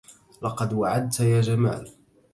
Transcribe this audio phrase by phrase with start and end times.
[0.41, 1.89] لقد وعدت يا جمال.